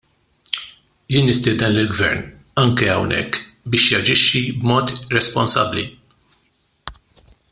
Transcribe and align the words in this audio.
Jien 1.15 1.27
nistieden 1.29 1.73
lill-Gvern, 1.75 2.23
anke 2.63 2.89
hawnhekk, 2.93 3.39
biex 3.75 3.85
jaġixxi 3.93 4.43
b'mod 4.63 4.95
responsabbli. 5.17 5.85